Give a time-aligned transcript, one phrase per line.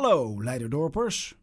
[0.00, 1.38] Hallo, Leiderdorpers.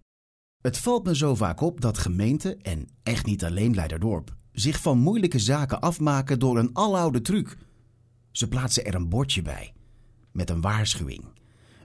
[0.62, 4.98] Het valt me zo vaak op dat gemeenten, en echt niet alleen Leiderdorp, zich van
[4.98, 7.58] moeilijke zaken afmaken door een aloude truc.
[8.32, 9.74] Ze plaatsen er een bordje bij,
[10.32, 11.24] met een waarschuwing.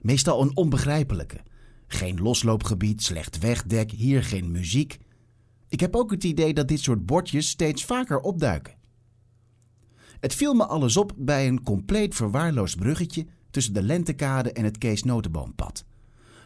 [0.01, 1.41] Meestal een onbegrijpelijke.
[1.87, 4.97] Geen losloopgebied, slecht wegdek, hier geen muziek.
[5.67, 8.75] Ik heb ook het idee dat dit soort bordjes steeds vaker opduiken.
[10.19, 14.77] Het viel me alles op bij een compleet verwaarloosd bruggetje tussen de Lentekade en het
[14.77, 15.85] Kees Notenboompad.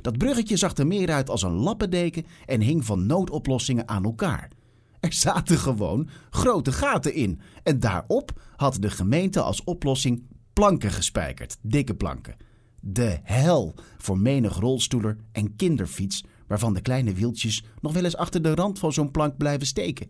[0.08, 4.52] Dat bruggetje zag er meer uit als een lappendeken en hing van noodoplossingen aan elkaar.
[5.00, 11.58] Er zaten gewoon grote gaten in en daarop had de gemeente als oplossing planken gespijkerd,
[11.62, 12.36] dikke planken.
[12.80, 18.42] De hel voor menig rolstoeler en kinderfiets waarvan de kleine wieltjes nog wel eens achter
[18.42, 20.10] de rand van zo'n plank blijven steken.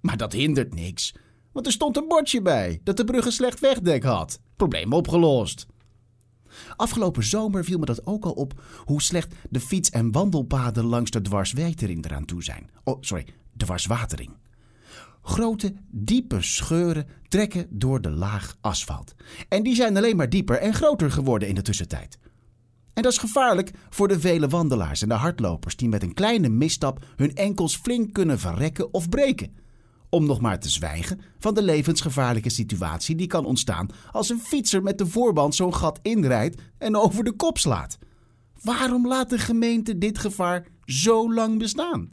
[0.00, 1.14] Maar dat hindert niks,
[1.52, 4.40] want er stond een bordje bij dat de brug een slecht wegdek had.
[4.56, 5.66] Probleem opgelost.
[6.76, 11.10] Afgelopen zomer viel me dat ook al op hoe slecht de fiets- en wandelpaden langs
[11.10, 12.70] de dwarswetering eraan toe zijn.
[12.84, 14.30] Oh, sorry, dwarswatering.
[15.22, 19.14] Grote, diepe scheuren trekken door de laag asfalt.
[19.48, 22.18] En die zijn alleen maar dieper en groter geworden in de tussentijd.
[22.94, 26.48] En dat is gevaarlijk voor de vele wandelaars en de hardlopers die met een kleine
[26.48, 29.56] misstap hun enkels flink kunnen verrekken of breken.
[30.10, 34.82] Om nog maar te zwijgen van de levensgevaarlijke situatie die kan ontstaan als een fietser
[34.82, 37.98] met de voorband zo'n gat inrijdt en over de kop slaat.
[38.62, 42.10] Waarom laat de gemeente dit gevaar zo lang bestaan?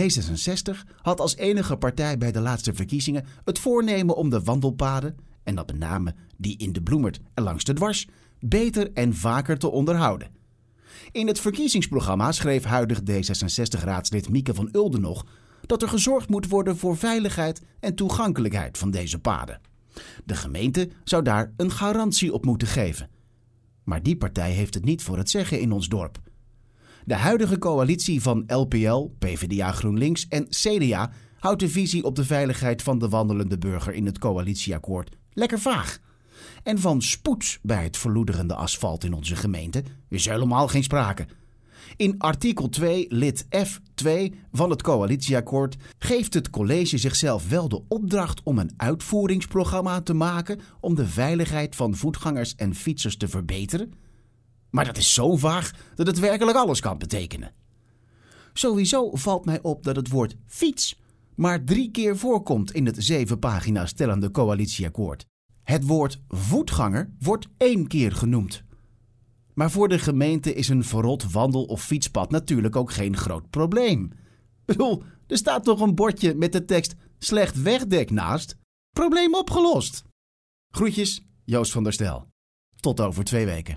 [0.00, 5.54] D66 had als enige partij bij de laatste verkiezingen het voornemen om de wandelpaden, en
[5.54, 8.08] dat met name die in de Bloemert en langs de dwars,
[8.40, 10.30] beter en vaker te onderhouden.
[11.12, 15.26] In het verkiezingsprogramma schreef huidig D66-raadslid Mieke van Ulden nog
[15.66, 19.60] dat er gezorgd moet worden voor veiligheid en toegankelijkheid van deze paden.
[20.24, 23.10] De gemeente zou daar een garantie op moeten geven.
[23.84, 26.18] Maar die partij heeft het niet voor het zeggen in ons dorp.
[27.04, 32.82] De huidige coalitie van LPL, PvdA GroenLinks en CDA houdt de visie op de veiligheid
[32.82, 35.98] van de wandelende burger in het coalitieakkoord lekker vaag.
[36.62, 41.26] En van spoed bij het verloederende asfalt in onze gemeente is helemaal geen sprake.
[41.96, 44.08] In artikel 2, lid F2
[44.52, 50.60] van het coalitieakkoord geeft het college zichzelf wel de opdracht om een uitvoeringsprogramma te maken
[50.80, 53.92] om de veiligheid van voetgangers en fietsers te verbeteren.
[54.70, 57.52] Maar dat is zo vaag dat het werkelijk alles kan betekenen.
[58.52, 61.02] Sowieso valt mij op dat het woord fiets
[61.34, 65.26] maar drie keer voorkomt in het zeven pagina's tellende coalitieakkoord.
[65.62, 68.64] Het woord voetganger wordt één keer genoemd.
[69.54, 74.10] Maar voor de gemeente is een verrot wandel- of fietspad natuurlijk ook geen groot probleem.
[74.64, 78.56] Bedoel, er staat toch een bordje met de tekst slecht wegdek naast?
[78.90, 80.04] Probleem opgelost.
[80.68, 82.26] Groetjes, Joost van der Stel.
[82.80, 83.72] Tot over twee weken.